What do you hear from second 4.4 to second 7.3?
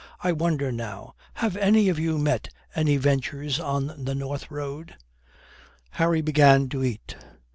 Road?" Harry began to eat.